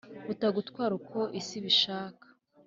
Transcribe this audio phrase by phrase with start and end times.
[0.27, 2.25] butagutwara uko isi ibishaka